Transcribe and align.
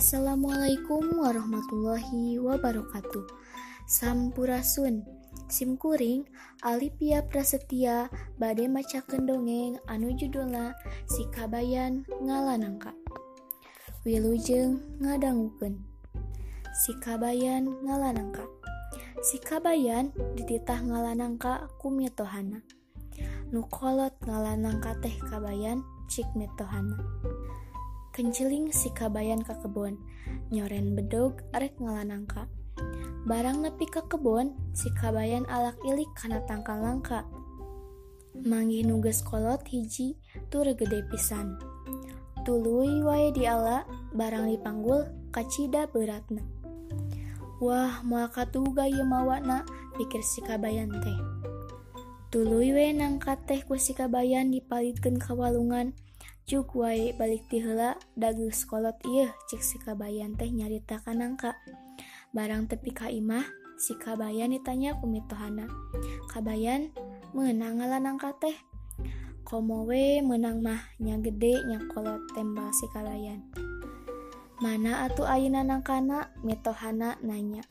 Assalamualaikum 0.00 1.12
warahmatullahi 1.20 2.40
wabarakatuh. 2.40 3.20
Sampurasun. 3.84 5.04
Simkuring 5.44 6.24
Alipia 6.64 7.20
Prasetya 7.20 8.08
bade 8.40 8.64
macakeun 8.64 9.28
dongeng 9.28 9.76
anu 9.84 10.16
judulna 10.16 10.72
Si 11.04 11.28
Kabayan 11.28 12.08
Ngalanangka. 12.16 12.96
Wilujeng 14.08 14.80
ngadangukeun. 15.04 15.84
Si 16.72 16.96
Kabayan 16.96 17.68
Ngalanangka. 17.84 18.48
Si 19.20 19.36
Kabayan 19.36 20.16
dititah 20.32 20.80
ngalanangka 20.80 21.68
ku 21.76 21.92
mitohana. 21.92 22.64
Nu 23.52 23.68
ngalanangka 23.68 24.96
teh 25.04 25.12
Kabayan 25.28 25.84
cik 26.08 26.24
mitohana. 26.32 26.96
Kenceling 28.10 28.74
si 28.74 28.90
kabayan 28.90 29.38
ke 29.46 29.54
kebon, 29.62 29.94
nyoren 30.50 30.98
bedog 30.98 31.46
rek 31.54 31.78
ngalanangka. 31.78 32.50
Barang 33.22 33.62
nepi 33.62 33.86
ke 33.86 34.02
kebon, 34.10 34.50
si 34.74 34.90
kabayan 34.98 35.46
alak 35.46 35.78
ilik 35.86 36.10
karena 36.18 36.42
tangkal 36.42 36.82
langka. 36.82 37.22
Manggih 38.34 38.82
nugas 38.82 39.22
kolot 39.22 39.62
hiji 39.70 40.18
tur 40.50 40.66
gede 40.74 41.06
pisan. 41.06 41.54
Tului 42.42 42.98
wae 43.06 43.30
diala, 43.30 43.86
barang 44.10 44.50
dipanggul 44.50 45.06
kacida 45.30 45.86
beratna. 45.86 46.42
Wah, 47.62 48.02
moal 48.02 48.26
katuga 48.32 48.90
ieu 48.90 49.06
mawana, 49.06 49.62
pikir 49.94 50.24
si 50.26 50.42
kabayan 50.42 50.90
teh. 50.98 51.18
Tuluy 52.34 52.74
we 52.74 52.90
nangkat 52.90 53.38
teh 53.46 53.62
ku 53.62 53.78
si 53.78 53.94
kabayan 53.94 54.50
dipalitkeun 54.50 55.20
ka 55.22 55.30
walungan, 55.36 55.94
Cuk 56.50 56.82
wae 56.82 57.14
balik 57.14 57.46
tihela 57.46 57.94
dagu 58.18 58.50
sekolot 58.50 58.98
iya 59.06 59.30
cek 59.46 59.62
si 59.62 59.78
kabayan 59.78 60.34
teh 60.34 60.50
nyarita 60.50 60.98
kanangka. 60.98 61.54
Barang 62.34 62.66
tepi 62.66 62.90
ka 62.90 63.06
imah 63.06 63.46
si 63.78 63.94
kabayan 63.94 64.50
ditanya 64.50 64.98
kumitohana 64.98 65.70
kabayan 66.26 66.90
menang 67.30 67.78
ngalanangka 67.78 68.34
teh? 68.42 68.56
Komowe 69.46 70.26
menang 70.26 70.58
mah 70.58 70.90
nya 70.98 71.22
gede 71.22 71.62
nya 71.70 71.86
kolot 71.86 72.18
tembal 72.34 72.74
si 72.74 72.90
kabayan 72.90 73.46
mana 74.58 75.06
atuh 75.06 75.30
ayeuna 75.30 75.62
nangkana? 75.62 76.34
mitohana 76.42 77.14
nanya. 77.22 77.62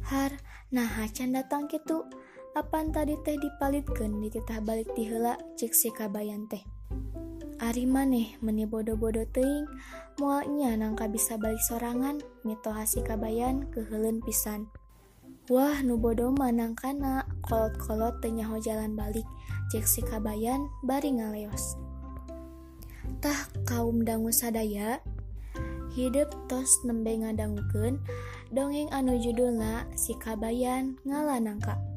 Har 0.00 0.32
nah 0.72 0.88
hacan 0.88 1.36
datang 1.36 1.68
kitu? 1.68 2.08
Apan 2.56 2.88
tadi 2.88 3.20
teh 3.20 3.36
dipalitkeun 3.36 4.16
dititah 4.24 4.64
balik 4.64 4.88
tihela 4.96 5.36
cek 5.60 5.76
si 5.76 5.92
kabayan 5.92 6.48
teh? 6.48 6.64
Ari 7.62 7.86
maneh 7.86 8.34
meni 8.42 8.66
bodo-bodo 8.66 9.22
teing 9.30 9.70
mualnya 10.18 10.74
nangka 10.74 11.06
bisa 11.06 11.38
balik 11.38 11.62
sorangan 11.62 12.18
mito 12.42 12.74
hasi 12.74 12.98
kabayan 13.06 13.70
kehelun 13.70 14.18
pisan. 14.22 14.66
Wah 15.46 15.78
nu 15.84 16.00
bodo 16.00 16.32
manangkana, 16.32 17.28
kolot-kolot 17.44 18.18
tenyaho 18.24 18.58
jalan 18.58 18.96
balik. 18.96 19.28
Cek 19.70 19.86
si 19.86 20.00
kabayan 20.02 20.66
bari 20.82 21.14
ngaleos. 21.14 21.78
Tah 23.22 23.46
kaum 23.68 24.02
dangu 24.02 24.32
sadaya 24.32 24.98
hidup 25.94 26.32
tos 26.50 26.82
nembe 26.82 27.14
ngadangukeun 27.14 28.02
dongeng 28.50 28.90
anu 28.90 29.14
judulna 29.20 29.86
si 29.94 30.16
kabayan 30.18 30.98
ngalanangka. 31.06 31.93